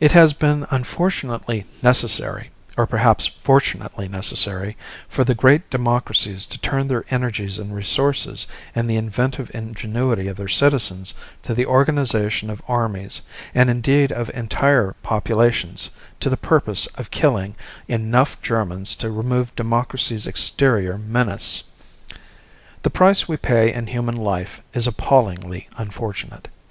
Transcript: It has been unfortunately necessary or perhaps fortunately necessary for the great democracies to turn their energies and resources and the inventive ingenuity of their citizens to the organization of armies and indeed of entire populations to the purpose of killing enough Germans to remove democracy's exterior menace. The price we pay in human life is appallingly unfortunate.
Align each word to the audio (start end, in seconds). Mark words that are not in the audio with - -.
It 0.00 0.12
has 0.12 0.32
been 0.32 0.66
unfortunately 0.70 1.66
necessary 1.82 2.48
or 2.78 2.86
perhaps 2.86 3.26
fortunately 3.42 4.08
necessary 4.08 4.78
for 5.10 5.24
the 5.24 5.34
great 5.34 5.68
democracies 5.68 6.46
to 6.46 6.58
turn 6.58 6.88
their 6.88 7.04
energies 7.10 7.58
and 7.58 7.74
resources 7.76 8.46
and 8.74 8.88
the 8.88 8.96
inventive 8.96 9.54
ingenuity 9.54 10.26
of 10.28 10.38
their 10.38 10.48
citizens 10.48 11.12
to 11.42 11.52
the 11.52 11.66
organization 11.66 12.48
of 12.48 12.62
armies 12.66 13.20
and 13.54 13.68
indeed 13.68 14.10
of 14.10 14.30
entire 14.30 14.96
populations 15.02 15.90
to 16.20 16.30
the 16.30 16.38
purpose 16.38 16.86
of 16.94 17.10
killing 17.10 17.54
enough 17.88 18.40
Germans 18.40 18.94
to 18.96 19.10
remove 19.10 19.54
democracy's 19.54 20.26
exterior 20.26 20.96
menace. 20.96 21.64
The 22.84 22.88
price 22.88 23.28
we 23.28 23.36
pay 23.36 23.70
in 23.70 23.88
human 23.88 24.16
life 24.16 24.62
is 24.72 24.86
appallingly 24.86 25.68
unfortunate. 25.76 26.48